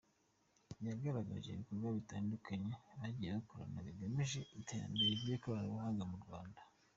[0.87, 6.59] Yagaragaje ibikorwa bitandukanye bagiye bakorana bigamije iterambere ry’ikoranabuhanga mu Rwanda.